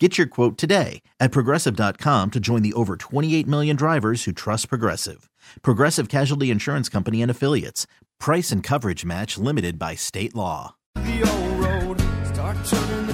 [0.00, 4.68] Get your quote today at progressive.com to join the over 28 million drivers who trust
[4.68, 5.28] Progressive.
[5.62, 7.88] Progressive Casualty Insurance Company and Affiliates.
[8.20, 10.76] Price and coverage match limited by state law.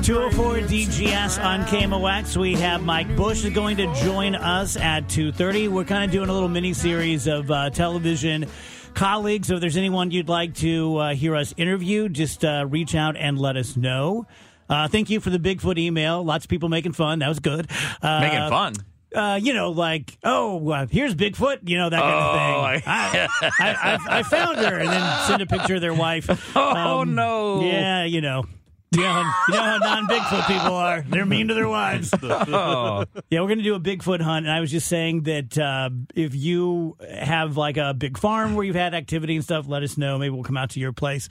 [0.05, 2.37] 204 DGS on KMOX.
[2.37, 5.71] We have Mike Bush is going to join us at 2.30.
[5.71, 8.45] We're kind of doing a little mini-series of uh, television
[8.93, 9.49] colleagues.
[9.49, 13.17] So If there's anyone you'd like to uh, hear us interview, just uh, reach out
[13.17, 14.27] and let us know.
[14.69, 16.25] Uh, thank you for the Bigfoot email.
[16.25, 17.19] Lots of people making fun.
[17.21, 17.71] That was good.
[18.03, 18.75] Uh, Making fun.
[19.15, 22.83] Uh, you know, like, oh, uh, here's Bigfoot, you know, that kind of Oh, thing.
[22.87, 23.29] I,
[23.61, 26.29] I, I, I found her, and then send a picture of their wife.
[26.57, 27.61] Oh, Um, no.
[27.63, 28.45] Yeah, you know.
[28.91, 31.05] You know, how, you know how non-Bigfoot people are.
[31.09, 32.13] They're mean to their wives.
[32.23, 33.05] Oh.
[33.31, 35.91] Yeah, we're going to do a Bigfoot hunt, and I was just saying that uh,
[36.17, 39.97] if you have like a big farm where you've had activity and stuff, let us
[39.97, 40.19] know.
[40.19, 41.29] Maybe we'll come out to your place.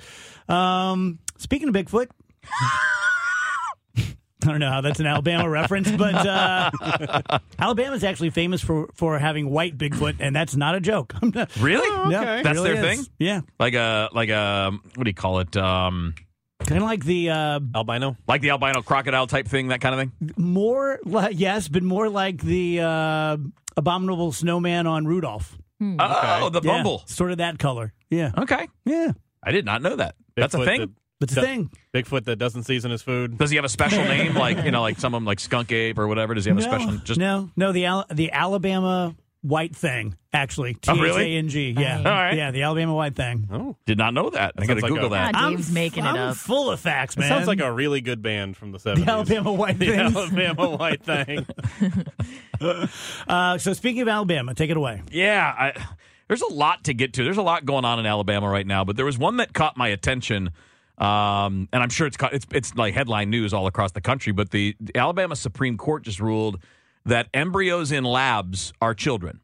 [0.47, 2.08] Um, speaking of Bigfoot,
[4.46, 6.72] I don't know how that's an Alabama reference, but uh,
[7.59, 11.14] Alabama is actually famous for for having white Bigfoot, and that's not a joke.
[11.59, 11.90] Really?
[12.09, 12.09] No,
[12.44, 12.98] That's really their is.
[13.00, 13.14] thing?
[13.20, 15.56] Yeah, Like a like a what do you call it?
[15.58, 16.16] Um,
[16.59, 18.18] kind of like the uh, Albino?
[18.28, 20.34] like the albino crocodile type thing, that kind of thing.
[20.38, 23.38] more like yes, but more like the uh,
[23.78, 25.58] abominable snowman on Rudolph.
[25.82, 27.03] Oh, the Yeah, bumble.
[27.08, 27.94] sort of that color.
[28.09, 29.12] Yeah, Okay, yeah.
[29.44, 30.16] I did not know that.
[30.38, 30.96] That's a Bigfoot thing.
[31.29, 31.69] That- It's a do- thing.
[31.94, 33.38] Bigfoot that doesn't season his food.
[33.38, 35.72] Does he have a special name, like you know, like some of them, like skunk
[35.72, 36.34] ape or whatever?
[36.34, 36.91] Does he have a special?
[37.03, 37.72] Just no, no.
[37.72, 40.73] The Al- the Alabama white thing, actually.
[40.73, 41.35] T Oh, really?
[41.35, 41.72] A N G.
[41.78, 42.34] Yeah, All right.
[42.38, 42.51] yeah.
[42.51, 43.47] The Alabama white thing.
[43.51, 43.75] Oh.
[43.85, 44.53] did not know that.
[44.57, 45.35] I got to sounds like Google a- that.
[45.35, 46.38] Ah, Dave's I'm, making I'm it up.
[46.38, 47.29] full of facts, It man.
[47.29, 49.03] sounds like a really good band from the 70s.
[49.05, 50.00] the Alabama white The thing.
[50.00, 51.45] Alabama White Thing.
[53.28, 55.01] Uh, so speaking of Alabama, take it away.
[55.11, 55.85] Yeah, I,
[56.28, 57.23] there's a lot to get to.
[57.23, 59.75] There's a lot going on in Alabama right now, but there was one that caught
[59.75, 60.51] my attention,
[61.03, 64.31] um, and I'm sure it's it's it's like headline news all across the country.
[64.31, 66.64] But the, the Alabama Supreme Court just ruled
[67.06, 69.41] that embryos in labs are children.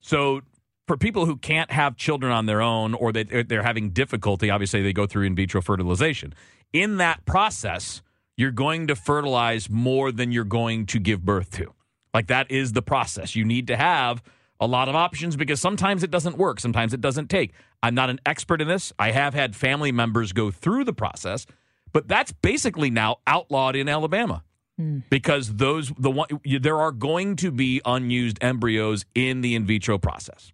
[0.00, 0.42] So
[0.86, 4.82] for people who can't have children on their own or they, they're having difficulty, obviously
[4.82, 6.34] they go through in vitro fertilization.
[6.74, 8.02] In that process,
[8.36, 11.72] you're going to fertilize more than you're going to give birth to.
[12.12, 13.34] Like that is the process.
[13.34, 14.22] You need to have
[14.60, 17.52] a lot of options because sometimes it doesn't work, sometimes it doesn't take.
[17.82, 18.92] I'm not an expert in this.
[18.98, 21.46] I have had family members go through the process,
[21.92, 24.42] but that's basically now outlawed in Alabama
[24.78, 24.98] hmm.
[25.10, 29.98] because those the one there are going to be unused embryos in the in vitro
[29.98, 30.52] process.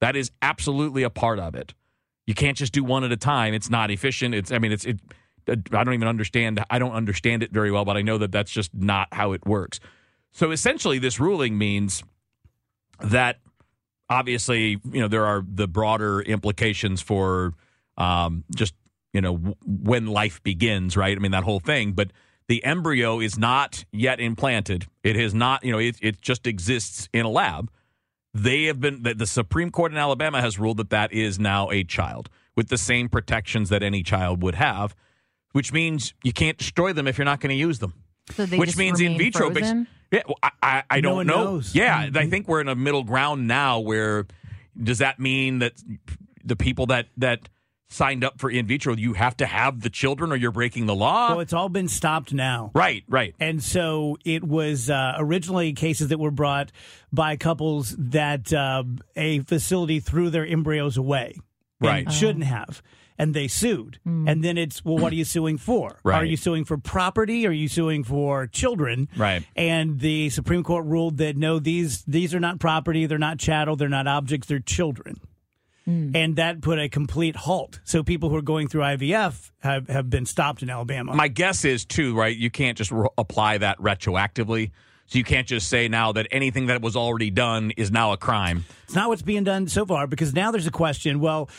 [0.00, 1.74] That is absolutely a part of it.
[2.26, 3.54] You can't just do one at a time.
[3.54, 4.34] It's not efficient.
[4.34, 5.00] It's I mean it's it.
[5.48, 6.64] Uh, I don't even understand.
[6.70, 9.44] I don't understand it very well, but I know that that's just not how it
[9.46, 9.80] works.
[10.30, 12.02] So essentially, this ruling means
[13.00, 13.38] that
[14.12, 17.54] obviously, you know, there are the broader implications for
[17.96, 18.74] um, just
[19.12, 21.16] you know w- when life begins, right?
[21.16, 22.12] I mean that whole thing, but
[22.48, 24.86] the embryo is not yet implanted.
[25.02, 27.70] It has not, you know, it, it just exists in a lab.
[28.34, 31.70] They have been the, the Supreme Court in Alabama has ruled that that is now
[31.70, 34.94] a child with the same protections that any child would have,
[35.52, 37.94] which means you can't destroy them if you're not going to use them.
[38.30, 39.50] So they which just means in vitro.
[39.50, 39.86] frozen?
[40.12, 41.44] Yeah, well, I, I, I No don't know.
[41.44, 41.74] knows.
[41.74, 43.80] Yeah, I think we're in a middle ground now.
[43.80, 44.26] Where
[44.80, 45.72] does that mean that
[46.44, 47.48] the people that that
[47.88, 50.94] signed up for in vitro, you have to have the children, or you're breaking the
[50.94, 51.30] law?
[51.30, 52.70] Well, it's all been stopped now.
[52.74, 53.34] right, right.
[53.40, 56.72] And so it was uh, originally cases that were brought
[57.12, 58.84] by couples that uh,
[59.16, 61.36] a facility threw their embryos away.
[61.80, 62.10] Right.
[62.12, 62.80] shouldn't have.
[63.18, 63.98] And they sued.
[64.04, 64.28] Hmm.
[64.28, 65.98] And then it's, well, what are you suing for?
[66.04, 67.46] Are you suing for property?
[67.46, 69.08] Are you suing for children?
[69.16, 69.44] Right.
[69.56, 73.76] And the Supreme Court ruled that no, these these are not property, they're not chattel,
[73.76, 75.20] they're not objects, they're children.
[75.84, 76.14] Hmm.
[76.14, 77.80] And that put a complete halt.
[77.84, 81.14] So people who are going through IVF have, have been stopped in Alabama.
[81.14, 82.36] My guess is too, right?
[82.36, 84.70] You can't just ro- apply that retroactively.
[85.06, 88.16] So you can't just say now that anything that was already done is now a
[88.16, 88.64] crime.
[88.84, 91.20] It's not what's being done so far because now there's a question.
[91.20, 91.50] Well,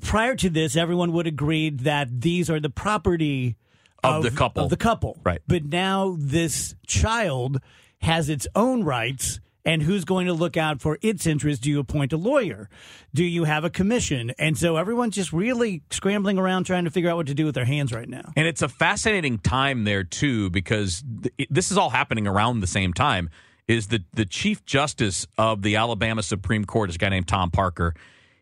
[0.00, 3.56] prior to this, everyone would agree that these are the property
[4.02, 4.64] Of the couple.
[4.64, 5.40] Of the couple, Right.
[5.46, 7.60] But now this child
[8.00, 9.40] has its own rights.
[9.64, 11.62] And who's going to look out for its interests?
[11.62, 12.70] Do you appoint a lawyer?
[13.12, 14.32] Do you have a commission?
[14.38, 17.54] And so everyone's just really scrambling around trying to figure out what to do with
[17.54, 18.32] their hands right now.
[18.34, 22.66] And it's a fascinating time there too, because th- this is all happening around the
[22.66, 23.28] same time.
[23.66, 27.50] Is the the chief justice of the Alabama Supreme Court is a guy named Tom
[27.50, 27.92] Parker?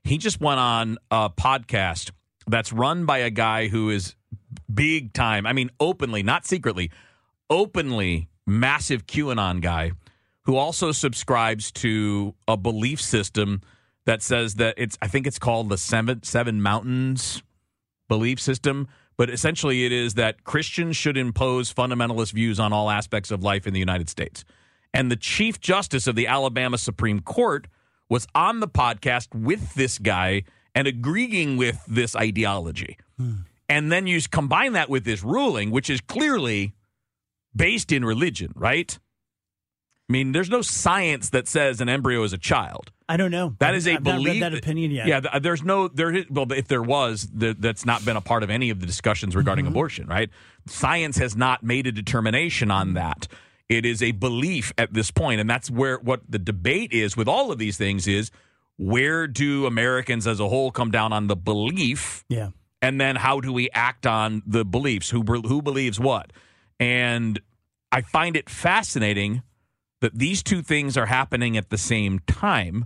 [0.06, 2.12] He just went on a podcast
[2.46, 4.14] that's run by a guy who is
[4.72, 5.46] big time.
[5.46, 6.92] I mean, openly, not secretly,
[7.50, 9.90] openly massive QAnon guy
[10.44, 13.62] who also subscribes to a belief system
[14.04, 17.42] that says that it's I think it's called the seven seven mountains
[18.06, 18.86] belief system,
[19.16, 23.66] but essentially it is that Christians should impose fundamentalist views on all aspects of life
[23.66, 24.44] in the United States.
[24.94, 27.66] And the Chief Justice of the Alabama Supreme Court
[28.08, 30.44] was on the podcast with this guy
[30.74, 32.98] and agreeing with this ideology.
[33.68, 36.74] And then you combine that with this ruling, which is clearly
[37.54, 38.98] based in religion, right?
[40.08, 42.92] I mean, there's no science that says an embryo is a child.
[43.08, 43.56] I don't know.
[43.58, 44.26] That is a I've belief.
[44.34, 45.06] read that opinion yet.
[45.08, 46.14] Yeah, there's no there.
[46.14, 48.86] is- Well, if there was, th- that's not been a part of any of the
[48.86, 49.72] discussions regarding Mm-hmm.
[49.74, 50.06] abortion.
[50.06, 50.30] Right?
[50.66, 53.26] Science has not made a determination on that.
[53.68, 57.26] It is a belief at this point, and that's where what the debate is with
[57.28, 58.30] all of these things is
[58.76, 62.24] where do Americans as a whole come down on the belief?
[62.28, 62.50] Yeah.
[62.82, 65.10] and then how do we act on the beliefs?
[65.10, 66.32] Who who believes what?
[66.78, 67.40] And
[67.92, 69.42] i find it fascinating
[70.00, 72.84] that these two things are happening at the same time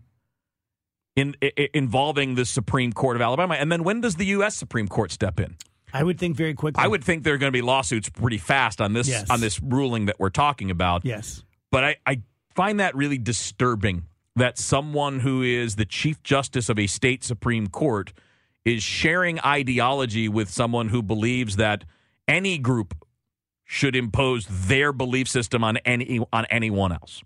[1.17, 3.55] in, i- involving the supreme court of alabama.
[3.55, 5.57] And then when does the us supreme court step in
[5.93, 6.83] I would think very quickly.
[6.83, 9.29] i would think there are going to be lawsuits pretty fast on this Yes.
[9.31, 11.45] on this ruling that we're talking about Yes.
[11.71, 12.23] but I, I
[12.55, 14.05] find that really disturbing
[14.37, 18.13] that someone who is the chief justice of a state supreme court
[18.65, 21.85] is sharing ideology with someone who believes that
[22.29, 22.95] any group
[23.65, 27.23] should impose their belief system on any on anyone else.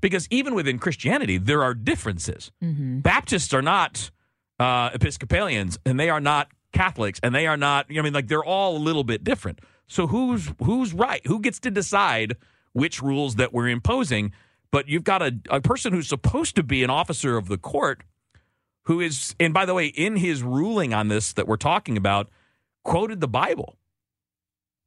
[0.00, 2.50] Because even within Christianity, there are differences.
[2.60, 4.10] Baptists are not
[4.58, 7.86] uh, Episcopalians, and they are not Catholics, and they are not.
[7.88, 9.60] I mean, like they're all a little bit different.
[9.86, 11.26] So who's who's right?
[11.26, 12.36] Who gets to decide
[12.72, 14.32] which rules that we're imposing?
[14.70, 18.02] But you've got a, a person who's supposed to be an officer of the court
[18.86, 22.28] who is, and by the way, in his ruling on this that we're talking about,
[22.82, 23.76] quoted the Bible,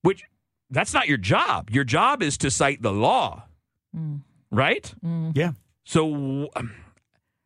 [0.02, 0.24] which
[0.70, 1.70] that's not your job.
[1.72, 3.46] Your job is to cite the law,
[4.52, 4.94] right?
[5.34, 5.52] Yeah.
[5.86, 6.76] So um,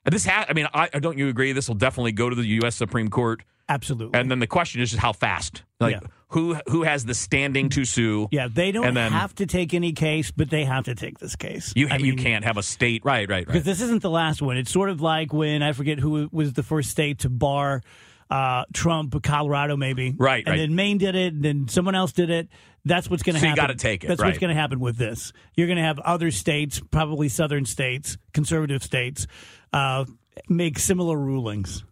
[0.05, 1.53] this, ha- I mean, I, I don't you agree?
[1.53, 2.75] This will definitely go to the U.S.
[2.75, 4.19] Supreme Court, Absolutely.
[4.19, 5.63] and then the question is just how fast.
[5.79, 6.07] Like Yeah.
[6.29, 8.27] who who has the standing to sue?
[8.31, 11.35] yeah, they don't then- have to take any case, but they have to take this
[11.35, 11.73] case.
[11.75, 13.29] You I you mean, can't have a state, right?
[13.29, 13.45] Right?
[13.45, 14.57] because this isn't the last one.
[14.57, 17.81] It's sort of like when I forget who was the first state to bar
[18.29, 20.15] uh, Trump, Colorado, maybe.
[20.17, 20.57] Right, And right.
[20.57, 22.47] then Maine did it, and then someone else did it.
[22.85, 23.63] That's what's going to So you happen.
[23.63, 24.27] gotta take it, That's right.
[24.27, 25.33] what's going to happen with this.
[25.57, 29.27] You're going to have other states, probably southern states, conservative states,
[29.73, 30.05] uh,
[30.47, 31.83] make similar rulings.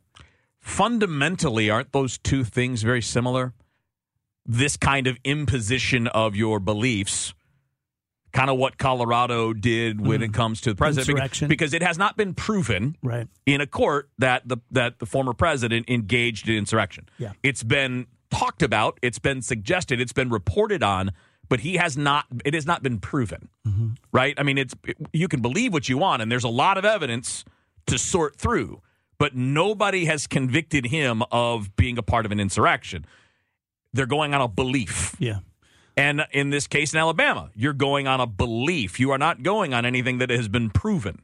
[0.69, 3.53] Fundamentally, aren't those two things very similar?
[4.45, 7.33] This kind of imposition of your beliefs,
[8.31, 11.47] kind of what Colorado did when it comes to the president, Mm-hmm.
[11.47, 13.27] Because it has not been proven Right.
[13.45, 17.09] in a court that the that the former president engaged in insurrection.
[17.17, 17.33] Yeah.
[17.43, 21.11] It's been talked about, it's been suggested, it's been reported on,
[21.49, 23.49] but he has not it has not been proven.
[24.11, 24.35] Right?
[24.37, 24.73] I mean, it's
[25.13, 27.43] you can believe what you want and there's a lot of evidence
[27.87, 28.81] to sort through,
[29.19, 33.05] but nobody has convicted him of being a part of an insurrection.
[33.93, 35.15] They're going on a belief.
[35.19, 35.39] Yeah.
[35.95, 38.99] And in this case in Alabama, you're going on a belief.
[38.99, 41.21] You are not going on anything that has been proven.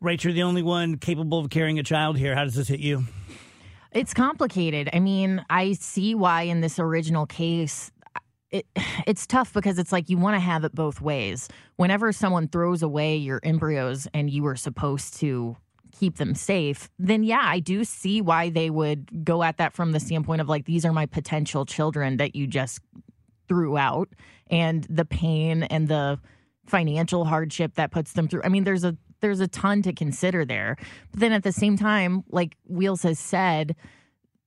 [0.00, 2.34] Rachel, the only one capable of carrying a child here.
[2.36, 3.04] How does this hit you?
[3.90, 4.90] It's complicated.
[4.92, 7.90] I mean, I see why in this original case
[8.50, 8.66] it
[9.06, 11.48] it's tough because it's like you want to have it both ways.
[11.76, 15.56] Whenever someone throws away your embryos and you were supposed to
[15.98, 19.92] keep them safe, then yeah, I do see why they would go at that from
[19.92, 22.80] the standpoint of like these are my potential children that you just
[23.48, 24.08] threw out
[24.48, 26.18] and the pain and the
[26.66, 28.42] financial hardship that puts them through.
[28.44, 30.76] I mean, there's a there's a ton to consider there.
[31.10, 33.74] But then at the same time, like Wheels has said,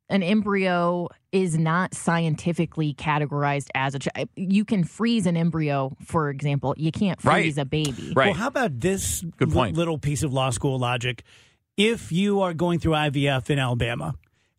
[0.10, 4.30] an embryo is not scientifically categorized as a child.
[4.36, 6.74] You can freeze an embryo, for example.
[6.78, 7.44] You can't Right.
[7.44, 8.14] freeze a baby.
[8.16, 8.28] Right.
[8.28, 9.78] Well, how about this Good li- point.
[9.78, 11.24] little piece of law school logic?
[11.78, 14.16] If you are going through IVF in Alabama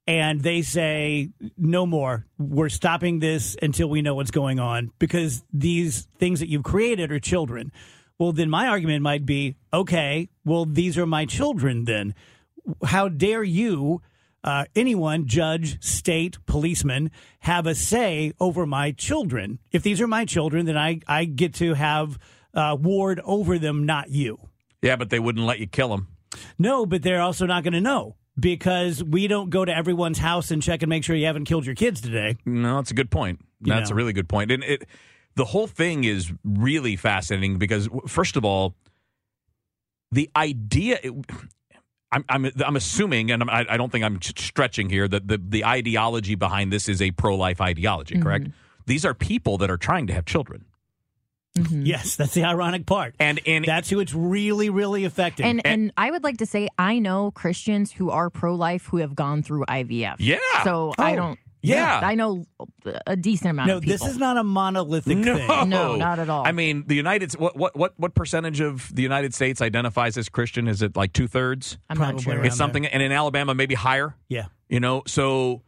[0.07, 5.45] and they say, no more, we're stopping this until we know what's going on because
[5.53, 7.73] these things that you've created are children.
[8.19, 12.15] Well, then my argument might be okay, well, these are my children then.
[12.85, 14.01] How dare you?
[14.43, 19.59] Uh, anyone, judge, state, policeman, have a say over my children.
[19.71, 22.19] If these are my children, then I, I get to have
[22.55, 24.39] uh, ward over them, not you.
[24.83, 26.09] Yeah, but they wouldn't let you kill them.
[26.59, 30.51] No, but they're also not going to know because we don't go to everyone's house
[30.51, 32.39] and check and make sure you haven't killed your kids today.
[32.47, 33.41] No, that's a good point.
[33.63, 33.95] You That's know.
[33.95, 34.51] a really good point.
[34.51, 34.87] And it,
[35.35, 38.75] the whole thing is really fascinating because, first of all,
[40.11, 40.99] the idea.
[42.13, 45.29] It, I'm, I'm, I'm assuming, and I'm, I, I don't think I'm stretching here, that
[45.29, 48.23] the, the ideology behind this is a pro life ideology, mm-hmm.
[48.23, 48.49] correct?
[48.87, 50.65] These are people that are trying to have children.
[51.57, 51.83] Mm-hmm.
[51.85, 53.17] Yes, that's the ironic part.
[53.19, 55.47] And in That's who it's really, really affecting.
[55.47, 58.99] And and I would like to say I know Christians who are pro life who
[58.99, 60.17] have gone through IVF.
[60.21, 60.39] Yeah.
[60.63, 61.39] So I Oh, don't.
[61.63, 62.01] Yeah.
[62.03, 62.47] I know
[63.07, 63.99] a decent amount no, of people.
[63.99, 65.49] this is not a monolithic no, thing.
[65.69, 66.47] No, not at all.
[66.47, 70.29] I mean, the United what what what what percentage of the United States identifies as
[70.29, 70.69] Christian?
[70.69, 71.79] Is it like two thirds?
[71.89, 72.45] I'm probably not sure.
[72.45, 74.15] It's something, and in Alabama, maybe higher.
[74.29, 74.47] Yeah.
[74.69, 75.63] You know, so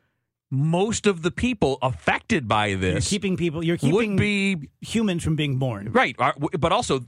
[0.51, 5.25] most of the people affected by You're this keeping people, you're keeping would be humans
[5.25, 5.91] from being born.
[5.93, 7.01] right, uh, but also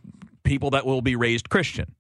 [0.45, 1.95] people that will be raised Christian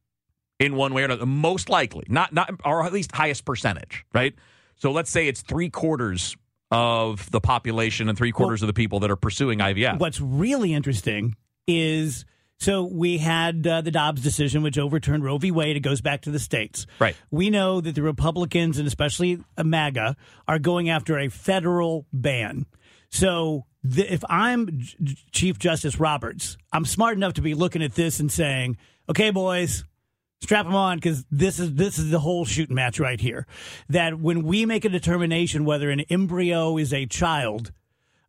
[0.58, 1.26] in one way or another.
[1.26, 4.34] Most likely, not not or at least highest percentage, right?
[4.76, 6.36] So let's say it's three quarters
[6.74, 10.00] of the population and three quarters of the people that are pursuing IVF.
[10.00, 11.36] What's really interesting
[11.68, 12.24] is
[12.58, 15.50] so we had uh, the Dobbs decision, which overturned Roe v.
[15.50, 15.76] Wade.
[15.76, 16.86] It goes back to the states.
[16.98, 17.16] Right.
[17.30, 20.16] We know that the Republicans and especially MAGA
[20.48, 22.66] are going after a federal ban.
[23.10, 27.94] So the, if I'm J- Chief Justice Roberts, I'm smart enough to be looking at
[27.94, 28.78] this and saying,
[29.08, 29.84] "Okay, boys."
[30.44, 33.46] Strap them on because this is this is the whole shooting match right here.
[33.88, 37.72] That when we make a determination whether an embryo is a child,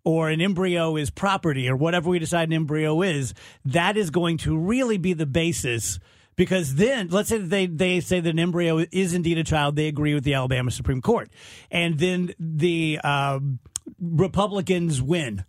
[0.06, 3.34] or an embryo is property or whatever we decide an embryo is,
[3.66, 6.00] that is going to really be the basis.
[6.38, 9.90] Because then, let's say they, they say that an embryo is indeed a child, they
[9.90, 11.30] agree with the Alabama Supreme Court.
[11.70, 13.60] And then the um,
[14.00, 15.44] Republicans win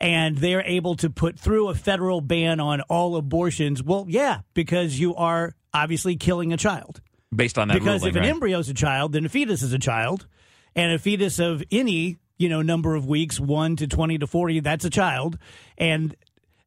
[0.00, 3.82] and they're able to put through a federal ban on all abortions.
[3.82, 7.00] Well, yeah, because you are obviously killing a child
[7.34, 8.30] based on that because ruling, if an right?
[8.30, 10.26] embryo is a child, then a fetus is a child,
[10.74, 14.60] and a fetus of any you know number of weeks, one to twenty to forty,
[14.60, 15.38] that's a child,
[15.76, 16.14] and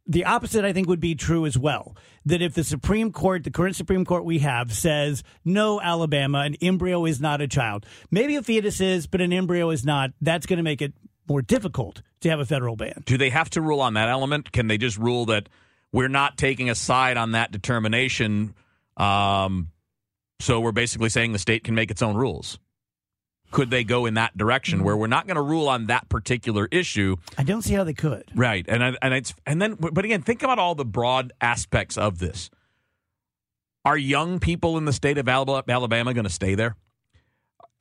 [0.07, 1.95] the opposite I think would be true as well.
[2.25, 6.55] That if the Supreme Court, the current Supreme Court we have, says no, Alabama, an
[6.61, 7.85] embryo is not a child.
[8.11, 10.11] Maybe a fetus is, but an embryo is not.
[10.21, 10.93] That's going to make it
[11.27, 13.03] more difficult to have a federal ban.
[13.05, 14.51] Do they have to rule on that element?
[14.51, 15.49] Can they just rule that
[15.91, 18.53] we're not taking a side on that determination?
[18.97, 19.69] Um,
[20.39, 22.59] so we're basically saying the state can make its own rules.
[23.51, 26.69] Could they go in that direction where we're not going to rule on that particular
[26.71, 27.17] issue?
[27.37, 28.23] I don't see how they could.
[28.33, 31.97] Right, and I- and it's and then but again, think about all the broad aspects
[31.97, 32.49] of this.
[33.83, 36.75] Are young people in the state of Alabama, Alabama going to stay there?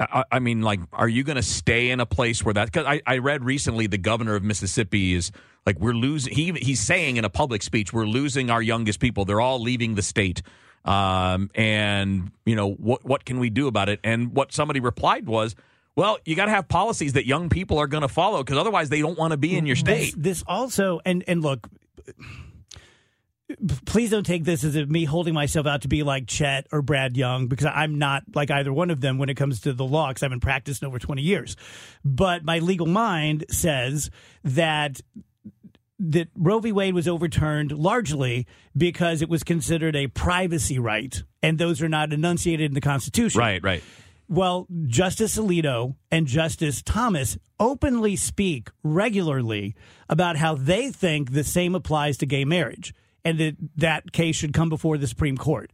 [0.01, 2.67] I, I mean, like, are you going to stay in a place where that?
[2.73, 5.31] Because I, I read recently the governor of Mississippi is
[5.67, 6.35] like we're losing.
[6.35, 9.25] He he's saying in a public speech we're losing our youngest people.
[9.25, 10.43] They're all leaving the state.
[10.85, 14.01] Um, and you know what what can we do about it?
[14.03, 15.55] And what somebody replied was,
[15.95, 18.89] well, you got to have policies that young people are going to follow because otherwise
[18.89, 20.15] they don't want to be in your state.
[20.15, 21.69] This, this also, and and look,
[23.87, 27.17] please don't take this as me holding myself out to be like Chet or Brad
[27.17, 30.09] Young because I'm not like either one of them when it comes to the law
[30.09, 31.57] because I haven't practiced in over 20 years.
[32.05, 34.11] But my legal mind says
[34.45, 35.01] that
[35.99, 36.73] that Roe v.
[36.73, 42.13] Wade was overturned largely because it was considered a privacy right, and those are not
[42.13, 43.39] enunciated in the Constitution.
[43.39, 43.83] Right, right.
[44.27, 49.75] Well, Justice Alito and Justice Thomas openly speak regularly
[50.09, 54.53] about how they think the same applies to gay marriage and that that case should
[54.53, 55.71] come before the Supreme Court.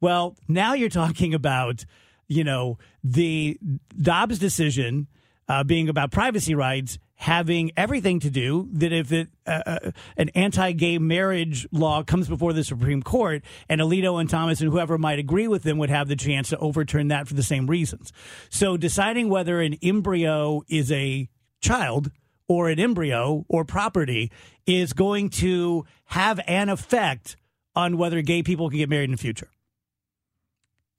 [0.00, 1.84] Well, now you're talking about,
[2.28, 3.58] you know, the
[4.00, 5.08] Dobbs decision
[5.48, 10.28] uh, being about privacy rights having everything to do that if it, uh, uh, an
[10.36, 15.18] anti-gay marriage law comes before the Supreme Court and Alito and Thomas and whoever might
[15.18, 18.12] agree with them would have the chance to overturn that for the same reasons.
[18.50, 21.28] So deciding whether an embryo is a
[21.60, 22.12] child
[22.46, 24.30] or an embryo or property
[24.64, 27.36] is going to have an effect
[27.74, 29.48] on whether gay people can get married in the future.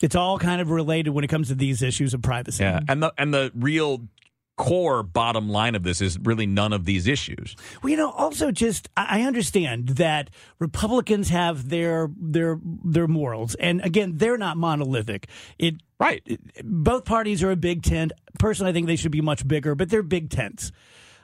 [0.02, 2.64] It's all kind of related when it comes to these issues of privacy.
[2.64, 4.08] Yeah, and the and the real
[4.56, 7.56] core bottom line of this is really none of these issues.
[7.82, 13.82] Well, you know, also just I understand that Republicans have their their their morals, and
[13.84, 15.28] again, they're not monolithic.
[15.58, 16.24] It Right.
[16.64, 18.14] both parties are a big tent.
[18.38, 20.72] Personally, I think they should be much bigger, but they're big tents.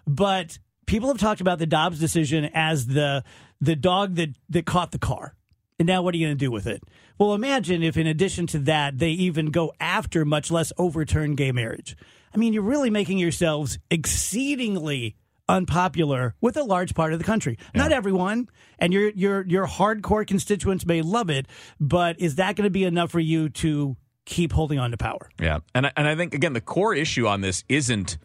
[0.05, 3.23] But people have talked about the Dobbs decision as the
[3.61, 5.35] the dog that that caught the car.
[5.79, 6.83] And now what are you going to do with it?
[7.17, 11.51] Well, imagine if in addition to that, they even go after, much less overturn gay
[11.51, 11.97] marriage.
[12.33, 15.15] I mean, you're really making yourselves exceedingly
[15.47, 17.57] unpopular with a large part of the country.
[17.75, 18.49] Not everyone,
[18.79, 21.47] and your your your hardcore constituents may love it,
[21.79, 25.29] but is that going to be enough for you to keep holding on to power?
[25.39, 28.17] Yeah, and I- and I think again the core issue on this isn't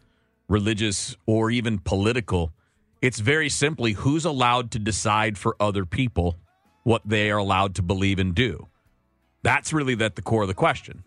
[0.51, 2.51] religious or even political.
[3.01, 6.37] It's very simply who's allowed to decide for other people
[6.83, 8.67] what they are allowed to believe and do.
[9.43, 11.03] That's really at the core of the question.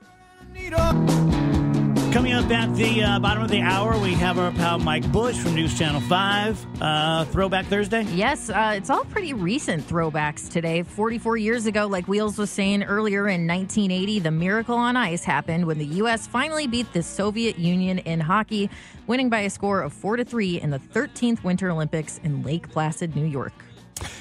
[2.14, 5.36] Coming up at the uh, bottom of the hour, we have our pal Mike Bush
[5.36, 6.80] from News Channel 5.
[6.80, 8.02] Uh, Throwback Thursday.
[8.02, 10.84] Yes, uh, it's all pretty recent throwbacks today.
[10.84, 15.66] 44 years ago, like Wheels was saying earlier in 1980, the miracle on ice happened
[15.66, 16.28] when the U.S.
[16.28, 18.70] finally beat the Soviet Union in hockey,
[19.08, 22.70] winning by a score of 4 to 3 in the 13th Winter Olympics in Lake
[22.70, 23.54] Placid, New York.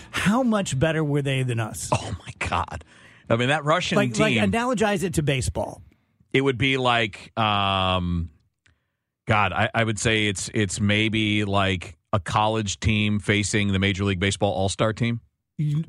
[0.10, 1.90] How much better were they than us?
[1.94, 2.84] Oh my God!
[3.30, 5.84] I mean that Russian like, like analogize it to baseball.
[6.34, 8.30] It would be like, um,
[9.28, 14.04] God, I, I would say it's it's maybe like a college team facing the Major
[14.04, 15.22] League Baseball All Star team.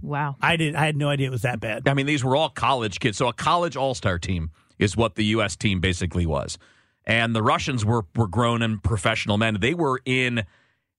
[0.02, 0.36] Wow.
[0.40, 0.74] I did.
[0.74, 1.88] I had no idea it was that bad.
[1.88, 3.16] I mean, these were all college kids.
[3.16, 5.56] So a college all star team is what the U.S.
[5.56, 6.58] team basically was.
[7.06, 9.58] And the Russians were were grown and professional men.
[9.60, 10.44] They were in,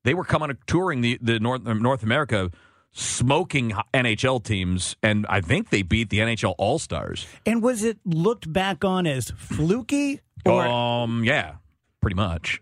[0.04, 2.52] they were coming touring the the North North America,
[2.96, 7.28] smoking NHL teams, and I think they beat the NHL All Stars.
[7.46, 10.22] And was it looked back on as fluky?
[10.46, 11.56] Or Um, yeah,
[12.02, 12.62] pretty much.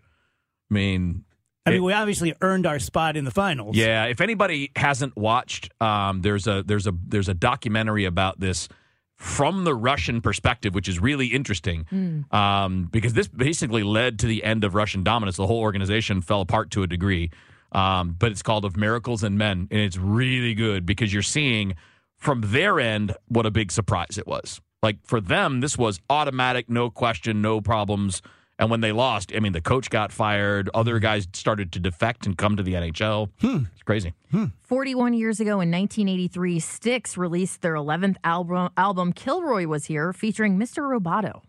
[0.70, 1.24] I mean,
[1.66, 3.76] I mean, we obviously earned our spot in the finals.
[3.76, 8.68] Yeah, if anybody hasn't watched, um, there's a there's a there's a documentary about this
[9.16, 14.42] from the Russian perspective, which is really interesting um, because this basically led to the
[14.42, 15.36] end of Russian dominance.
[15.36, 17.30] The whole organization fell apart to a degree,
[17.74, 21.74] um, but it's called "Of Miracles and Men," and it's really good because you're seeing
[22.16, 24.60] from their end what a big surprise it was.
[24.82, 28.22] Like for them, this was automatic, no question, no problems.
[28.58, 30.70] And when they lost, I mean, the coach got fired.
[30.74, 33.30] Other guys started to defect and come to the NHL.
[33.72, 34.14] It's crazy.
[34.62, 40.56] 41 years ago in 1983, Styx released their 11th album, album Kilroy Was Here, featuring
[40.56, 40.82] Mr.
[40.88, 41.42] Roboto.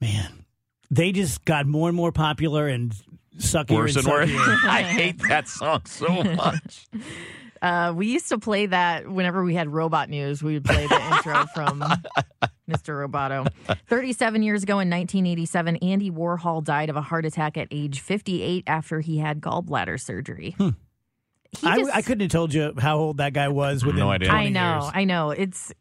[0.00, 0.44] Man,
[0.90, 2.94] they just got more and more popular and
[3.40, 4.30] suckier Worse and and worse.
[4.30, 4.68] suckier.
[4.68, 6.86] I hate that song so much.
[7.62, 10.42] Uh, we used to play that whenever we had robot news.
[10.42, 11.80] We would play the intro from
[12.70, 13.06] Mr.
[13.06, 13.46] Roboto.
[13.88, 18.64] 37 years ago in 1987, Andy Warhol died of a heart attack at age 58
[18.66, 20.54] after he had gallbladder surgery.
[20.56, 20.70] Hmm.
[21.64, 24.28] I, just- I couldn't have told you how old that guy was within No idea.
[24.28, 24.90] 20 I know, years.
[24.94, 25.30] I know.
[25.30, 25.72] It's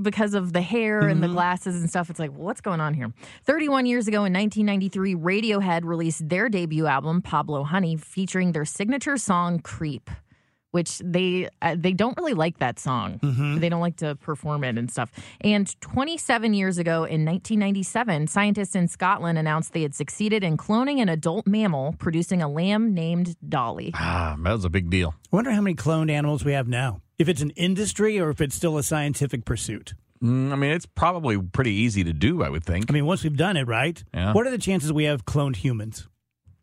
[0.00, 1.34] because of the hair and the Mm-hmm.
[1.36, 2.08] glasses and stuff.
[2.10, 3.12] It's like, what's going on here?
[3.44, 9.16] 31 years ago in 1993, Radiohead released their debut album, Pablo Honey, featuring their signature
[9.16, 10.10] song, Creep.
[10.72, 13.20] Which they uh, they don't really like that song.
[13.22, 13.58] Mm-hmm.
[13.60, 15.12] They don't like to perform it and stuff.
[15.40, 21.00] And 27 years ago, in 1997, scientists in Scotland announced they had succeeded in cloning
[21.00, 23.92] an adult mammal, producing a lamb named Dolly.
[23.94, 25.14] Ah, that was a big deal.
[25.32, 27.02] I wonder how many cloned animals we have now.
[27.18, 29.94] If it's an industry or if it's still a scientific pursuit.
[30.22, 32.86] Mm, I mean, it's probably pretty easy to do, I would think.
[32.88, 34.02] I mean, once we've done it, right?
[34.14, 34.32] Yeah.
[34.32, 36.08] What are the chances we have cloned humans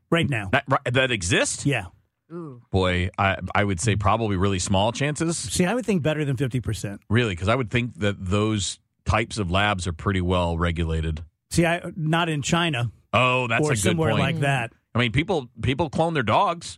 [0.09, 0.49] right now?
[0.51, 1.65] that, right, that exists?
[1.65, 1.87] Yeah.
[2.31, 2.61] Ooh.
[2.71, 5.37] Boy, I, I would say probably really small chances.
[5.37, 6.99] See, I would think better than 50%.
[7.09, 11.23] Really, because I would think that those types of labs are pretty well regulated.
[11.49, 14.21] See, I not in China Oh, that's or a good somewhere point.
[14.21, 14.71] like that.
[14.93, 16.77] I mean, people people clone their dogs.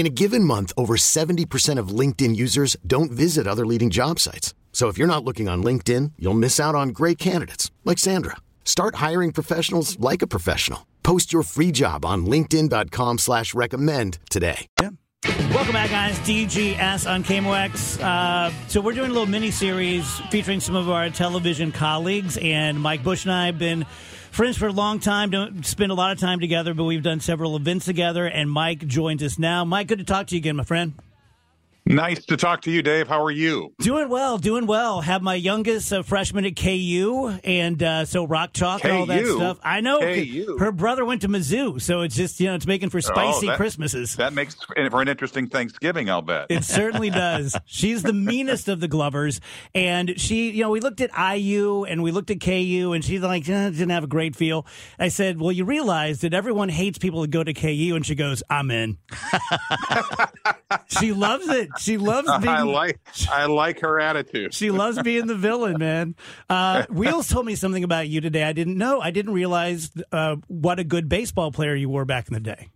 [0.00, 4.54] In a given month, over 70% of LinkedIn users don't visit other leading job sites.
[4.72, 8.36] So if you're not looking on LinkedIn, you'll miss out on great candidates like Sandra.
[8.64, 10.86] Start hiring professionals like a professional.
[11.02, 14.66] Post your free job on linkedin.com slash recommend today.
[15.52, 16.18] Welcome back, guys.
[16.20, 18.02] DGS on KMOX.
[18.02, 22.80] Uh, so we're doing a little mini series featuring some of our television colleagues, and
[22.80, 23.84] Mike Bush and I have been
[24.30, 25.30] friends for a long time.
[25.30, 28.26] Don't spend a lot of time together, but we've done several events together.
[28.26, 29.64] And Mike joins us now.
[29.64, 30.94] Mike, good to talk to you again, my friend.
[31.90, 33.08] Nice to talk to you, Dave.
[33.08, 33.74] How are you?
[33.80, 35.00] Doing well, doing well.
[35.00, 39.26] Have my youngest uh, freshman at KU, and uh, so rock chalk and all that
[39.26, 39.58] stuff.
[39.62, 40.56] I know KU.
[40.60, 43.50] her brother went to Mizzou, so it's just you know it's making for spicy Oh,
[43.50, 44.16] that- Christmases.
[44.16, 46.46] That makes for an interesting Thanksgiving, I'll bet.
[46.48, 47.56] It certainly does.
[47.66, 49.40] She's the meanest of the Glovers,
[49.74, 53.20] and she, you know, we looked at IU and we looked at KU, and she's
[53.20, 54.64] like, eh, didn't have a great feel.
[54.98, 58.14] I said, well, you realize that everyone hates people that go to KU, and she
[58.14, 58.98] goes, I'm in.
[61.00, 61.68] she loves it.
[61.78, 62.48] She loves being.
[62.54, 64.54] I like I like her attitude.
[64.54, 66.14] She loves being the villain, man.
[66.48, 68.44] Uh, Wheels told me something about you today.
[68.44, 69.00] I didn't know.
[69.00, 72.68] I didn't realize uh, what a good baseball player you were back in the day.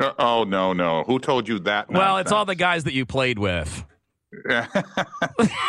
[0.00, 1.04] Uh, oh no, no.
[1.04, 1.90] Who told you that?
[1.90, 3.84] Well, it's all the guys that you played with.
[4.44, 4.70] no, I,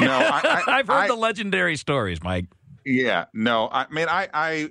[0.01, 2.45] I, I've heard I- the legendary stories, Mike.
[2.85, 3.67] Yeah, no.
[3.71, 4.69] I mean, I I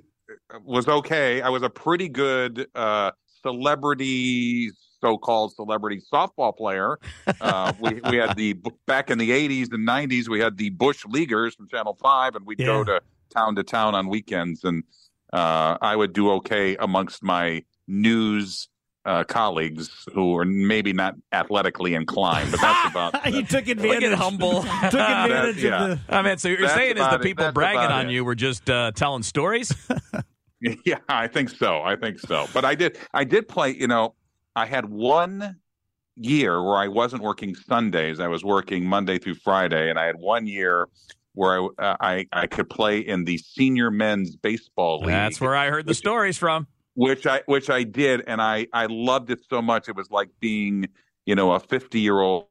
[0.65, 1.41] was okay.
[1.41, 3.11] I was a pretty good uh,
[3.43, 4.71] celebrity,
[5.07, 6.99] so-called celebrity softball player.
[7.41, 8.53] Uh, we we had the
[8.85, 10.27] back in the '80s and '90s.
[10.27, 13.01] We had the Bush Leaguers from Channel Five, and we'd go to
[13.33, 14.83] town to town on weekends, and
[15.33, 18.67] uh, I would do okay amongst my news.
[19.05, 24.01] Uh, colleagues who are maybe not athletically inclined, but that's about you took advantage.
[24.01, 24.63] Look at humble.
[24.91, 25.85] Took advantage yeah.
[25.85, 26.13] of the.
[26.13, 28.11] I mean, so you're saying is the people That's bragging on it.
[28.11, 29.73] you were just uh, telling stories?
[30.59, 31.81] Yeah, I think so.
[31.81, 32.47] I think so.
[32.53, 34.15] But I did I did play, you know,
[34.57, 35.57] I had one
[36.15, 38.19] year where I wasn't working Sundays.
[38.19, 40.87] I was working Monday through Friday and I had one year
[41.35, 45.09] where I uh, I, I could play in the senior men's baseball league.
[45.09, 46.65] That's where I heard the stories from.
[46.95, 50.29] which I which I did and I I loved it so much it was like
[50.39, 50.87] being,
[51.27, 52.47] you know, a 50-year-old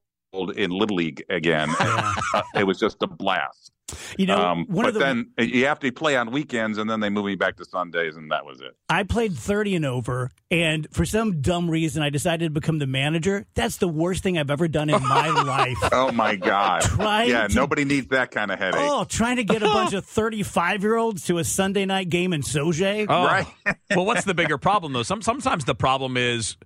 [0.57, 1.71] in little league again.
[2.55, 3.73] it was just a blast.
[4.19, 5.01] You know, um, one but of the.
[5.01, 8.17] then you have to play on weekends, and then they move me back to Sundays,
[8.17, 8.75] and that was it.
[8.89, 12.89] I played 30 and over, and for some dumb reason, I decided to become the
[12.89, 13.47] manager.
[13.55, 15.79] That's the worst thing I've ever done in my life.
[15.93, 16.83] Oh my God!
[16.83, 18.81] Trying yeah, to- nobody needs that kind of headache.
[18.83, 22.33] Oh, trying to get a bunch of 35 year olds to a Sunday night game
[22.33, 23.07] in Sauget.
[23.09, 23.25] Oh.
[23.25, 23.47] Right.
[23.95, 25.05] well, what's the bigger problem, though?
[25.05, 26.57] Some Sometimes the problem is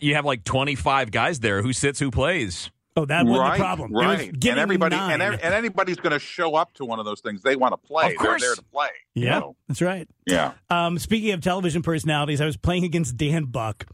[0.00, 1.62] you have like 25 guys there.
[1.62, 2.70] Who sits, who plays?
[2.96, 3.92] Oh, that wasn't right, the problem.
[3.92, 4.28] Was right.
[4.32, 5.20] And everybody, nine.
[5.20, 7.42] and, and anybody's going to show up to one of those things.
[7.42, 8.12] They want to play.
[8.12, 8.40] Of course.
[8.40, 8.88] They're there to play.
[9.14, 9.56] you yeah, know?
[9.68, 10.08] that's right.
[10.26, 10.52] Yeah.
[10.70, 13.84] Um, speaking of television personalities, I was playing against Dan Buck,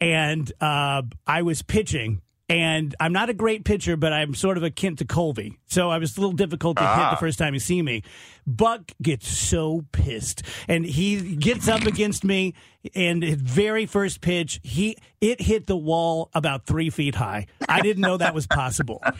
[0.00, 2.22] and uh, I was pitching.
[2.50, 5.58] And I'm not a great pitcher, but I'm sort of akin to Colby.
[5.66, 7.10] So I was a little difficult to hit Ah.
[7.10, 8.02] the first time you see me.
[8.46, 10.40] Buck gets so pissed.
[10.66, 12.54] And he gets up against me,
[12.94, 17.46] and his very first pitch, he it hit the wall about three feet high.
[17.68, 19.02] I didn't know that was possible.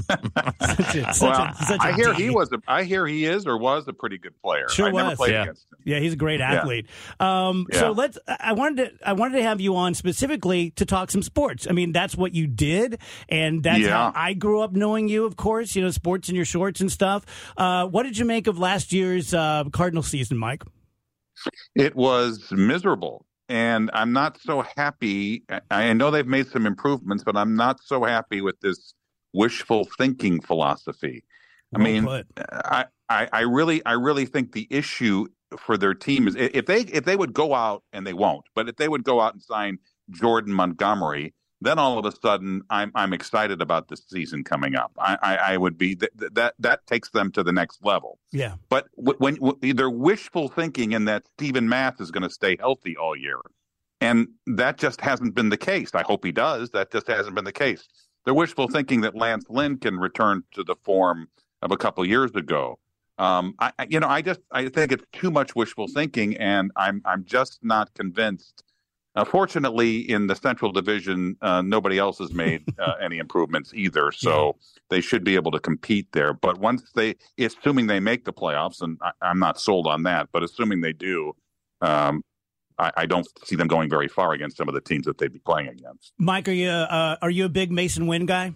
[0.00, 2.24] such a, such well, a, such a I hear D.
[2.24, 2.50] he was.
[2.52, 4.68] A, I hear he is or was a pretty good player.
[4.68, 5.16] Sure I never was.
[5.18, 5.42] played Yeah.
[5.42, 5.78] against him.
[5.84, 6.86] Yeah, he's a great athlete.
[7.20, 8.18] Um, So let's.
[8.28, 9.08] I wanted to.
[9.08, 11.66] I wanted to have you on specifically to talk some sports.
[11.68, 13.90] I mean, that's what you did, and that's Yeah.
[13.90, 15.24] how I grew up knowing you.
[15.24, 17.24] Of course, you know sports in your shorts and stuff.
[17.56, 20.62] Uh, what did you make of last year's uh, Cardinal season, Mike?
[21.74, 23.26] It was miserable.
[23.48, 25.44] And I'm not so happy.
[25.50, 28.94] I- I know they've made some improvements, but I'm not so happy with this
[29.32, 31.24] wishful thinking philosophy.
[31.74, 32.26] I Well mean, put.
[32.50, 35.26] I, I, I really, I really think the issue
[35.58, 38.68] for their team is if they if they would go out and they won't, but
[38.68, 39.78] if they would go out and sign
[40.10, 44.92] Jordan Montgomery, then all of a sudden I'm I'm excited about the season coming up.
[44.98, 48.18] I I, I would be th- th- that that takes them to the next level.
[48.32, 52.30] Yeah, But w- when w- they're wishful thinking in that Steven Matz is going to
[52.30, 53.40] stay healthy all year,
[54.00, 55.90] and that just hasn't been the case.
[55.94, 56.70] I hope he does.
[56.70, 57.86] That just hasn't been the case.
[58.24, 61.28] They're wishful thinking that Lance Lynn can return to the form
[61.62, 62.78] of a couple years ago.
[63.18, 66.72] Um, I, I- you know, I just I think it's too much wishful thinking, and
[66.76, 68.63] I'm I'm just not convinced
[69.16, 74.10] Uh, fortunately, in the Central Division, uh, nobody else has made uh, any improvements either,
[74.10, 74.56] so
[74.90, 76.32] they should be able to compete there.
[76.32, 80.30] But once they, assuming they make the playoffs, and I, I'm not sold on that,
[80.32, 81.32] but assuming they do,
[81.80, 82.24] um,
[82.78, 85.32] I, I don't see them going very far against some of the teams that they'd
[85.32, 86.12] be playing against.
[86.18, 88.52] Mike, are you uh, are you a big Masyn Winn guy?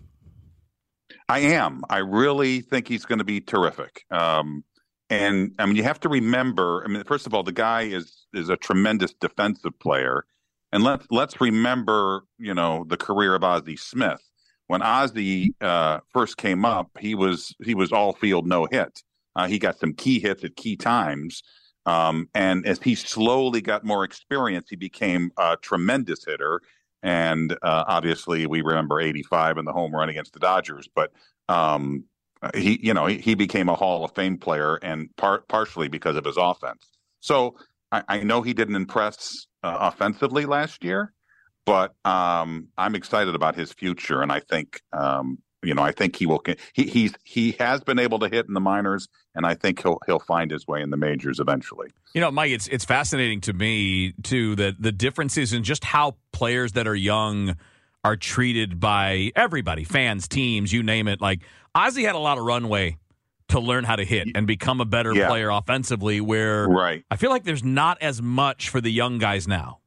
[1.29, 1.83] I am.
[1.88, 4.05] I really think he's going to be terrific.
[4.11, 4.64] Um,
[5.11, 6.85] and I mean, you have to remember.
[6.85, 10.25] I mean, first of all, the guy is is a tremendous defensive player,
[10.72, 14.20] and let's let's remember, you know, the career of Ozzie Smith.
[14.66, 19.02] When Ozzie uh, first came up, he was he was all field no hit.
[19.35, 21.42] Uh, he got some key hits at key times,
[21.87, 26.61] um, and as he slowly got more experience, he became a tremendous hitter.
[27.02, 30.88] And uh, obviously, we remember '85 and the home run against the Dodgers.
[30.94, 31.12] But
[31.48, 32.04] um,
[32.54, 36.16] he, you know, he, he, became a Hall of Fame player, and par- partially because
[36.16, 36.88] of his offense.
[37.20, 37.57] So
[37.90, 41.12] I, I know he didn't impress uh, offensively last year,
[41.66, 46.16] but um, I'm excited about his future, and I think um, you know, I think
[46.16, 46.42] he will.
[46.73, 49.99] He he's he has been able to hit in the minors, and I think he'll
[50.07, 51.88] he'll find his way in the majors eventually.
[52.14, 56.16] You know, Mike, it's it's fascinating to me too that the differences in just how
[56.33, 57.57] players that are young
[58.05, 61.21] are treated by everybody, fans, teams, you name it.
[61.21, 61.42] Like
[61.75, 62.97] Ozzie had a lot of runway
[63.49, 65.29] to learn how to hit and become a better Yeah.
[65.29, 66.21] player offensively.
[66.21, 67.05] Where Right.
[67.11, 69.79] I feel like there's not as much for the young guys now.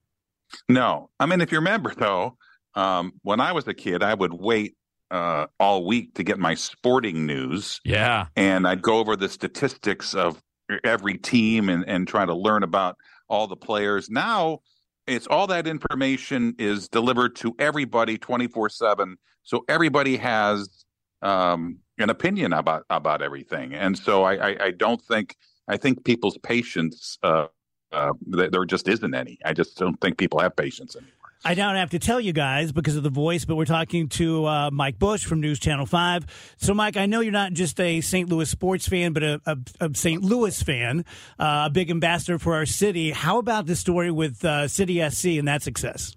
[0.68, 2.38] No, I mean, if you remember though,
[2.76, 4.76] um, when I was a kid, I would wait
[5.12, 7.82] uh, all week to get my sporting news.
[7.84, 8.28] Yeah.
[8.38, 10.42] and I'd go over the statistics of
[10.86, 12.96] every team and, and try to learn about
[13.28, 14.10] all the players.
[14.10, 14.60] Now
[15.08, 19.18] it's all that information is delivered to everybody 24 7.
[19.44, 20.86] So everybody has
[21.22, 23.74] um, an opinion about, about everything.
[23.74, 25.36] And so I, I, I don't think,
[25.68, 27.48] I think people's patience, uh,
[27.92, 29.38] uh, there just isn't any.
[29.44, 31.14] I just don't think people have patience anymore.
[31.44, 34.46] I don't have to tell you guys because of the voice, but we're talking to
[34.46, 36.54] uh, Mike Bush from News Channel 5.
[36.58, 38.30] So, Mike, I know you're not just a St.
[38.30, 40.22] Louis sports fan, but a, a, a St.
[40.22, 41.04] Louis fan,
[41.40, 43.10] uh, a big ambassador for our city.
[43.10, 46.16] How about the story with uh, City SC and that success?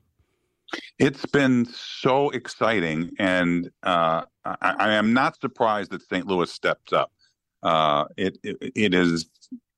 [0.99, 6.27] It's been so exciting, and uh, I, I am not surprised that St.
[6.27, 7.13] Louis steps up.
[7.63, 9.27] Uh, it, it it is,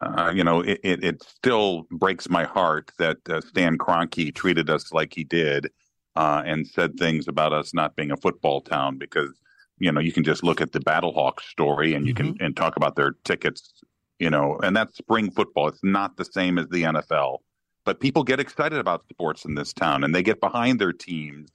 [0.01, 4.69] uh, you know, it, it it still breaks my heart that uh, Stan Kroenke treated
[4.69, 5.71] us like he did,
[6.17, 9.31] uh, and said things about us not being a football town because
[9.79, 12.77] you know you can just look at the Battlehawks story and you can and talk
[12.77, 13.83] about their tickets,
[14.19, 15.69] you know, and that's spring football.
[15.69, 17.39] It's not the same as the NFL
[17.87, 21.49] but people get excited about sports in this town and they get behind their teams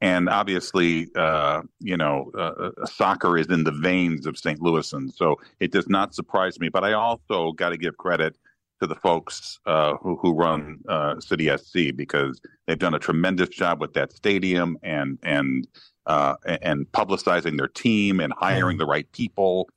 [0.00, 5.36] and obviously uh, you know uh, soccer is in the veins of st louisans so
[5.60, 6.68] it does not surprise me.
[6.68, 8.36] But i also got to give credit
[8.80, 13.48] to the folks uh, who, who run uh, city sc because they've done a tremendous
[13.48, 15.66] job with that stadium and and
[16.06, 19.68] uh, and publicizing their team and hiring the right people.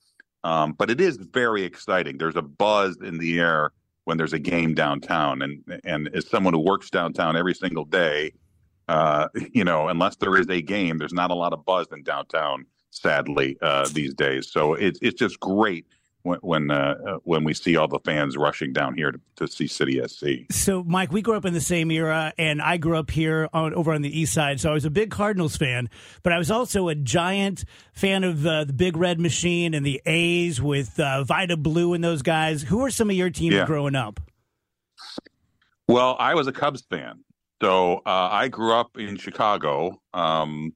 [0.43, 2.17] Um, but it is very exciting.
[2.17, 3.71] There's a buzz in the air
[4.05, 5.41] when there's a game downtown.
[5.41, 8.32] And and as someone who works downtown every single day,
[8.89, 12.04] uh, you know, unless there is a game, there's not a lot of buzz in
[12.04, 12.65] downtown.
[12.91, 15.86] Sadly, uh, these days, so it's it's just great
[16.23, 19.47] when when uh, uh, when we see all the fans rushing down here to, to
[19.47, 20.52] see City SC.
[20.52, 23.75] So, Mike, we grew up in the same era, and I grew up here on,
[23.75, 24.60] over on the east side.
[24.60, 25.88] So I was a big Cardinals fan,
[26.23, 30.02] but I was also a giant fan of uh, the Big Red Machine and the
[30.08, 32.63] A's with uh, Vida Blue and those guys.
[32.63, 33.65] Who are some of your teams Yeah.
[33.67, 34.19] growing up?
[35.88, 37.23] Well, I was a Cubs fan,
[37.61, 40.73] so uh, I grew up in Chicago, um,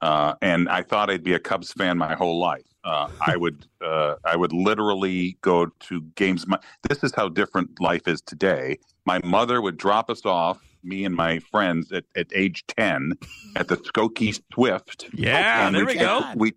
[0.00, 2.64] uh, and I thought I'd be a Cubs fan my whole life.
[2.84, 6.46] Uh, I would, uh, I would literally go to games.
[6.46, 6.58] My,
[6.88, 8.78] this is how different life is today.
[9.06, 13.12] My mother would drop us off, me and my friends, at, at age ten,
[13.56, 15.08] at the Skokie Swift.
[15.14, 16.20] Yeah, there we go.
[16.22, 16.52] take- We,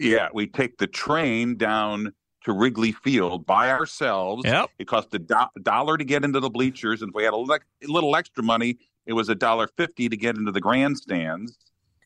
[0.00, 2.12] yeah, we take the train down
[2.44, 4.44] to Wrigley Field by ourselves.
[4.44, 4.70] Yep.
[4.78, 7.36] It cost a do- dollar to get into the bleachers, and if we had a
[7.36, 8.78] le- little extra money,
[9.08, 11.58] it was a dollar fifty to get into the grandstands.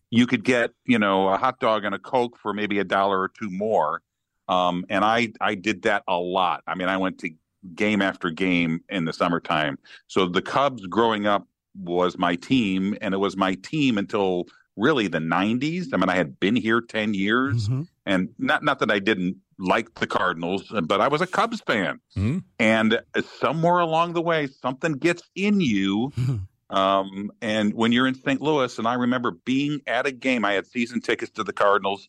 [0.09, 3.21] You could get, you know, a hot dog and a coke for maybe a dollar
[3.21, 4.03] or two more.
[4.49, 6.63] Um, and I, I did that a lot.
[6.67, 7.31] I mean, I went to
[7.75, 9.79] game after game in the summertime.
[10.07, 15.09] So the Cubs growing up was my team, and it was my team until really
[15.09, 15.89] the '90s.
[15.93, 17.83] I mean, I had been here ten years, mm-hmm.
[18.07, 22.01] and not not that I didn't like the Cardinals, but I was a Cubs fan.
[22.17, 22.39] Mm-hmm.
[22.59, 23.01] And
[23.39, 26.13] somewhere along the way, something gets in you.
[26.23, 26.37] Hmm.
[26.73, 28.41] Um, and when you're in St.
[28.41, 32.09] Louis, and I remember being at a game, I had season tickets to the Cardinals,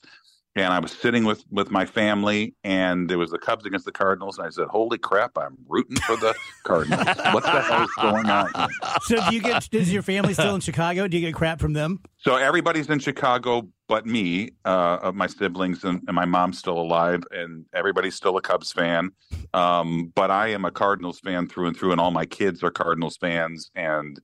[0.55, 3.91] and I was sitting with with my family, and there was the Cubs against the
[3.91, 5.37] Cardinals, and I said, "Holy crap!
[5.37, 7.05] I'm rooting for the Cardinals.
[7.05, 8.69] what the hell is going on?"
[9.03, 9.67] So do you get?
[9.73, 11.07] Is your family still in Chicago?
[11.07, 12.01] Do you get crap from them?
[12.19, 16.77] So everybody's in Chicago, but me, uh, of my siblings, and, and my mom's still
[16.79, 19.09] alive, and everybody's still a Cubs fan.
[19.53, 22.71] Um, but I am a Cardinals fan through and through, and all my kids are
[22.71, 24.19] Cardinals fans, and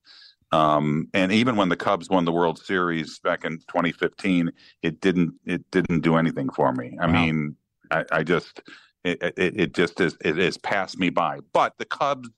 [0.51, 5.33] um, and even when the Cubs won the World Series back in 2015, it didn't
[5.45, 6.97] it didn't do anything for me.
[6.99, 7.13] I Wow.
[7.13, 7.55] mean,
[7.91, 8.61] I, I just
[9.03, 11.39] it, it it just is it has passed me by.
[11.53, 12.29] But the Cubs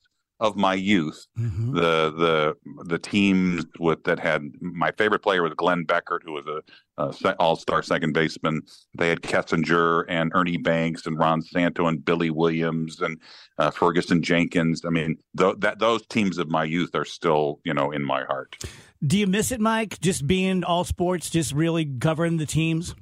[0.42, 1.76] of my youth, Mm-hmm.
[1.76, 6.46] the the the teams with that had my favorite player was Glenn Beckert, who was
[6.48, 8.62] a, a all-star second baseman.
[8.98, 13.18] They had Kessinger and Ernie Banks and Ron Santo and Billy Williams and
[13.58, 14.82] uh, Ferguson Jenkins.
[14.86, 18.24] I mean, th- that those teams of my youth are still you know in my
[18.26, 18.58] heart.
[19.06, 20.00] Do you miss it, Mike?
[20.02, 22.94] Just being all sports, just really covering the teams.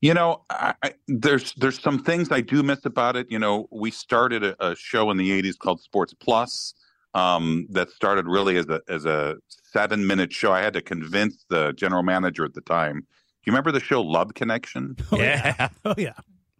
[0.00, 3.30] You know, I, I, there's there's some things I do miss about it.
[3.30, 6.74] You know, we started a, a show in the '80s called Sports Plus
[7.14, 10.52] um, that started really as a as a seven minute show.
[10.52, 13.00] I had to convince the general manager at the time.
[13.00, 14.96] Do you remember the show Love Connection?
[15.12, 15.68] yeah.
[15.84, 16.14] Oh yeah.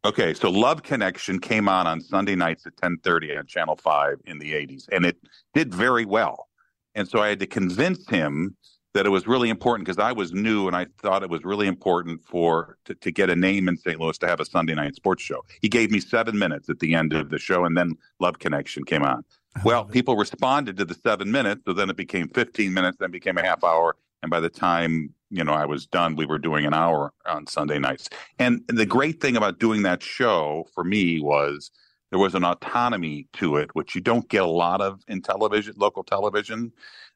[0.05, 4.39] Okay, so Love Connection came on on Sunday nights at 10:30 on Channel 5 in
[4.39, 5.19] the 80s and it
[5.53, 6.49] did very well.
[6.95, 8.57] And so I had to convince him
[8.96, 11.66] that it was really important because I was new and I thought it was really
[11.66, 14.00] important for to, to get a name in St.
[14.00, 15.44] Louis to have a Sunday night sports show.
[15.61, 18.85] He gave me 7 minutes at the end of the show and then Love Connection
[18.85, 19.22] came on.
[19.64, 23.37] Well, people responded to the 7 minutes, so then it became 15 minutes, then became
[23.37, 26.64] a half hour and by the time you know I was done, we were doing
[26.64, 28.09] an hour on Sunday nights.
[28.38, 31.70] And the great thing about doing that show for me was
[32.11, 35.74] there was an autonomy to it, which you don't get a lot of in television,
[35.76, 36.72] local television.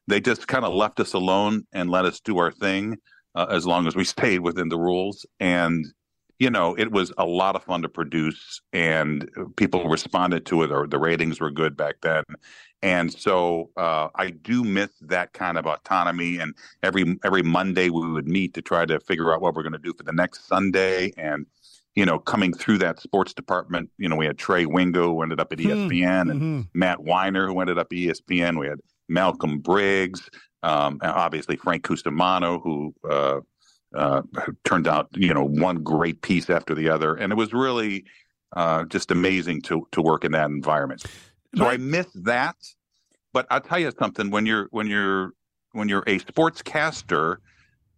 [0.07, 2.97] They just kind of left us alone and let us do our thing
[3.35, 5.25] uh, as long as we stayed within the rules.
[5.39, 5.85] And
[6.39, 10.71] you know, it was a lot of fun to produce, and people responded to it,
[10.71, 12.23] or the ratings were good back then.
[12.81, 16.39] And so uh, I do miss that kind of autonomy.
[16.39, 19.73] And every every Monday we would meet to try to figure out what we're going
[19.73, 21.13] to do for the next Sunday.
[21.15, 21.45] And
[21.93, 25.39] you know, coming through that sports department, you know, we had Trey Wingo who ended
[25.39, 26.67] up at E ESPN, and Mhm.
[26.73, 28.57] Matt Winer who ended up at ESPN.
[28.57, 28.79] We had
[29.11, 30.29] Malcolm Briggs,
[30.63, 32.93] um, and obviously Frank Cusumano who.
[33.09, 33.41] Uh,
[33.93, 34.21] uh,
[34.63, 38.05] turned out, you know, one great piece after the other, and it was really
[38.55, 41.03] uh, just amazing to to work in that environment.
[41.55, 42.55] So I miss that,
[43.33, 45.33] but I'll tell you something: when you're when you're
[45.73, 47.37] when you're a sportscaster,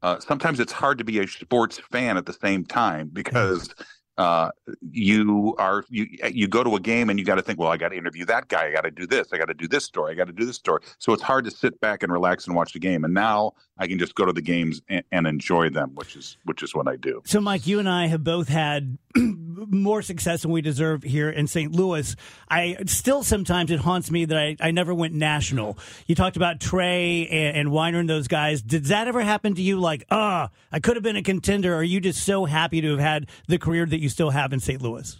[0.01, 3.73] uh, sometimes it's hard to be a sports fan at the same time because
[4.17, 4.49] uh,
[4.91, 7.77] you are you you go to a game and you got to think, well, I
[7.77, 9.85] got to interview that guy, I got to do this, I got to do this
[9.85, 10.83] story, I got to do this story.
[10.99, 13.03] So it's hard to sit back and relax and watch the game.
[13.03, 16.37] And now I can just go to the games and, and enjoy them, which is
[16.45, 17.21] which is what I do.
[17.25, 21.47] So, Mike, you and I have both had more success than we deserve here in
[21.47, 21.71] St.
[21.71, 22.15] Louis.
[22.49, 25.77] I still sometimes it haunts me that I, I never went national.
[26.05, 28.61] You talked about Trey and, and Winer and those guys.
[28.61, 29.79] Did that ever happen to you?
[29.79, 31.73] Like, ah, I could have been a contender.
[31.73, 34.53] Or are you just so happy to have had the career that you still have
[34.53, 34.81] in St.
[34.81, 35.17] Louis?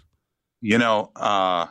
[0.62, 1.66] You know, uh,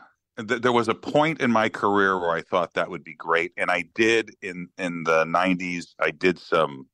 [0.49, 3.53] th- there was a point in my career where I thought that would be great,
[3.57, 5.95] and I did in in the '90s.
[6.01, 6.87] I did some,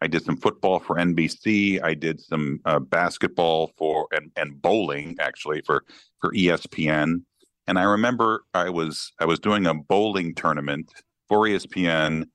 [0.00, 1.82] I did some football for NBC.
[1.82, 5.84] I did some uh, basketball for and and bowling actually for
[6.20, 7.22] for ESPN.
[7.66, 10.92] And I remember I was I was doing a bowling tournament
[11.28, 12.26] for ESPN,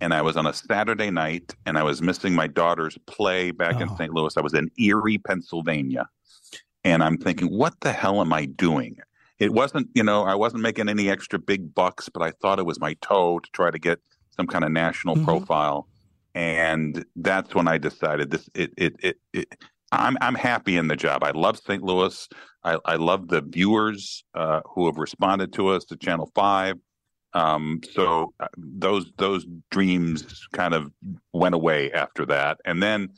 [0.00, 3.80] and I was on a Saturday night, and I was missing my daughter's play back
[3.80, 3.96] in Oh.
[3.96, 4.12] St.
[4.14, 4.36] Louis.
[4.36, 6.08] I was in Erie, Pennsylvania
[6.84, 8.98] and I'm thinking, what the hell am I doing?
[9.38, 12.66] It wasn't, you know, I wasn't making any extra big bucks, but I thought it
[12.66, 13.98] was my toe to try to get
[14.36, 15.24] some kind of national Mhm.
[15.24, 15.88] profile,
[16.34, 18.48] and that's when I decided this.
[18.54, 19.54] It, it, it, it
[19.92, 21.24] I'm, I'm happy in the job.
[21.24, 21.82] I love St.
[21.82, 22.28] Louis.
[22.62, 26.76] I, I love the viewers uh, who have responded to us to Channel Five.
[27.32, 30.92] Um, so uh, those those dreams kind of
[31.32, 33.08] went away after that, and then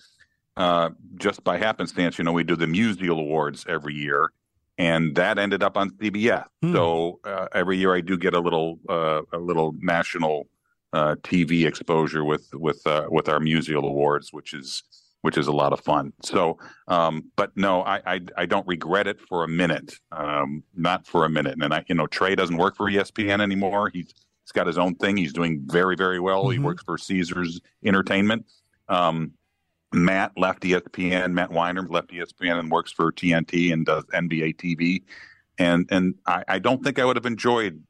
[0.56, 4.32] uh, just by happenstance, you know, we do the Musial Awards every year,
[4.78, 6.44] and that ended up on CBS.
[6.62, 6.72] Hmm.
[6.72, 10.48] So uh, every year I do get a little uh, a little national
[10.92, 14.82] uh, TV exposure with with uh, with our Musial Awards, which is
[15.22, 16.12] which is a lot of fun.
[16.24, 21.06] So, um, but no, I, I I don't regret it for a minute, um, not
[21.06, 21.62] for a minute.
[21.62, 23.88] And I, you know, Trey doesn't work for ESPN anymore.
[23.92, 24.12] He's
[24.44, 25.16] he's got his own thing.
[25.16, 26.48] He's doing very very well.
[26.50, 26.64] He Mhm.
[26.64, 28.44] works for Caesars Entertainment.
[28.88, 29.32] Um,
[29.92, 31.32] Matt left ESPN.
[31.32, 35.02] Matt Winer left ESPN and works for TNT and does NBA TV.
[35.58, 37.82] and and I, I don't think I would have enjoyed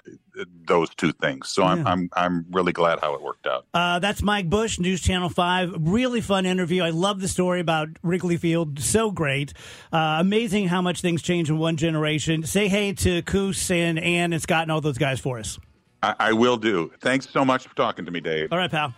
[0.67, 1.49] those two things.
[1.51, 1.93] So I'm Yeah.
[1.93, 3.67] I'm I'm really glad how it worked out.
[3.73, 5.75] Uh, that's Mike Bush, News Channel 5.
[5.79, 6.83] Really fun interview.
[6.83, 8.81] I love the story about Wrigley Field.
[8.81, 9.53] So great.
[9.93, 12.43] Uh, amazing how much things change in one generation.
[12.45, 15.59] Say hey to Coos and Ann and Scott and all those guys for us.
[16.03, 16.91] I, I will do.
[17.01, 18.53] Thanks so much for talking to me, Dave.
[18.53, 18.93] All right, pal.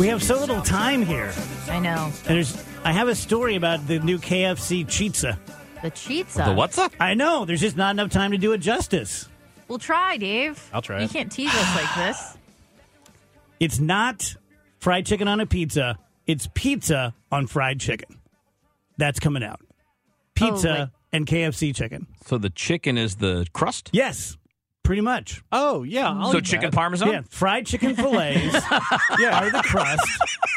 [0.00, 1.30] We have so little time here.
[1.68, 2.06] I know.
[2.26, 5.38] And there's, I have a story about the new KFC Chizza.
[5.82, 6.46] The Chizza.
[6.46, 6.92] The what's up?
[6.98, 7.44] I know.
[7.44, 9.28] There's just not enough time to do it justice.
[9.68, 10.68] We'll try, Dave.
[10.72, 11.10] I'll try You it.
[11.12, 12.36] can't tease us like this.
[13.60, 14.34] It's not
[14.80, 15.98] fried chicken on a pizza.
[16.26, 18.18] It's pizza on fried chicken.
[18.96, 19.60] That's coming out.
[20.34, 22.06] Pizza Oh, like- and KFC chicken.
[22.24, 23.90] So the chicken is the crust.
[23.92, 24.38] Yes,
[24.90, 25.40] pretty much.
[25.52, 26.10] Oh yeah.
[26.10, 26.74] I'll so eat chicken that.
[26.74, 27.08] parmesan.
[27.12, 28.54] Yeah, fried chicken fillets
[29.20, 29.40] yeah.
[29.40, 30.02] are the crust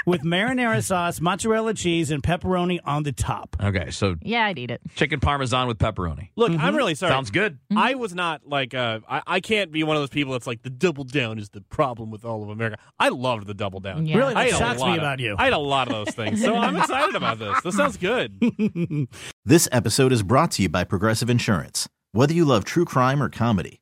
[0.08, 3.56] with marinara sauce, mozzarella cheese, and pepperoni on the top.
[3.62, 4.82] Okay, so Yeah, I'd eat it.
[4.96, 6.30] chicken parmesan with pepperoni.
[6.36, 7.12] Look, I'm really sorry.
[7.12, 7.60] Sounds good.
[7.78, 10.64] I was not like uh, I, I can't be one of those people that's like
[10.64, 12.78] the double down is the problem with all of America.
[12.98, 14.08] I loved the double down.
[14.08, 14.18] Yeah.
[14.18, 15.36] Really, I that ate shocks me of- about you.
[15.38, 17.62] I had a lot of those things, so I'm excited about this.
[17.62, 18.42] This sounds good.
[19.46, 21.88] This episode is brought to you by Progressive Insurance.
[22.14, 23.82] Whether you love true crime or comedy,